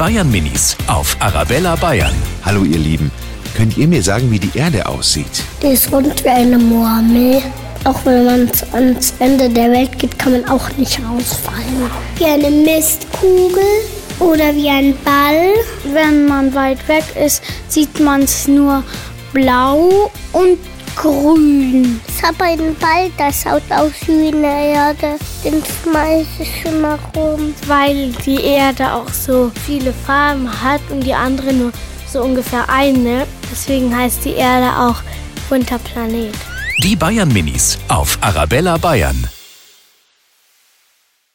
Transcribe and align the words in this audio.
Bayern 0.00 0.30
Minis 0.30 0.78
auf 0.86 1.14
Arabella 1.20 1.76
Bayern. 1.76 2.14
Hallo 2.42 2.64
ihr 2.64 2.78
Lieben, 2.78 3.10
könnt 3.54 3.76
ihr 3.76 3.86
mir 3.86 4.02
sagen, 4.02 4.30
wie 4.30 4.38
die 4.38 4.56
Erde 4.56 4.86
aussieht? 4.86 5.44
Die 5.62 5.66
ist 5.66 5.92
rund 5.92 6.24
wie 6.24 6.30
eine 6.30 6.56
Murmel. 6.56 7.42
Auch 7.84 8.02
wenn 8.06 8.24
man 8.24 8.50
ans 8.72 9.12
Ende 9.18 9.50
der 9.50 9.70
Welt 9.70 9.98
geht, 9.98 10.18
kann 10.18 10.32
man 10.32 10.48
auch 10.48 10.70
nicht 10.78 10.98
rausfallen. 11.00 11.90
Wie 12.16 12.24
eine 12.24 12.50
Mistkugel 12.50 13.62
oder 14.20 14.54
wie 14.54 14.70
ein 14.70 14.96
Ball. 15.04 15.52
Wenn 15.92 16.24
man 16.24 16.54
weit 16.54 16.88
weg 16.88 17.04
ist, 17.22 17.42
sieht 17.68 18.00
man 18.00 18.22
es 18.22 18.48
nur 18.48 18.82
blau 19.34 20.10
und 20.32 20.56
grün. 21.00 22.00
Ich 22.06 22.22
habe 22.22 22.44
einen 22.44 22.76
Ball, 22.76 23.10
das 23.16 23.42
schaut 23.42 23.62
aus 23.70 23.92
wie 24.06 24.28
eine 24.28 24.74
Erde. 24.74 25.16
Den 25.44 25.62
schmeiße 25.64 26.42
ich 26.42 26.64
immer 26.64 26.98
rum. 27.16 27.54
Weil 27.66 28.12
die 28.26 28.42
Erde 28.42 28.92
auch 28.92 29.08
so 29.08 29.50
viele 29.66 29.92
Farben 29.92 30.48
hat 30.62 30.82
und 30.90 31.00
die 31.00 31.14
andere 31.14 31.52
nur 31.52 31.72
so 32.06 32.22
ungefähr 32.22 32.68
eine. 32.68 33.26
Deswegen 33.50 33.96
heißt 33.96 34.24
die 34.24 34.34
Erde 34.34 34.76
auch 34.76 35.02
bunter 35.48 35.78
Planet. 35.78 36.34
Die 36.82 36.96
Bayern 36.96 37.32
Minis 37.32 37.78
auf 37.88 38.18
Arabella 38.20 38.76
Bayern. 38.76 39.28